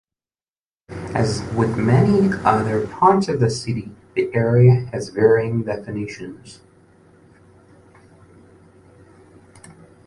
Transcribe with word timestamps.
As 1.13 1.43
with 1.55 1.77
many 1.77 2.33
other 2.43 2.87
parts 2.87 3.27
of 3.27 3.39
the 3.39 3.51
city, 3.51 3.91
the 4.15 4.33
area 4.33 4.89
has 4.91 5.09
varying 5.09 5.61
definitions. 5.61 6.61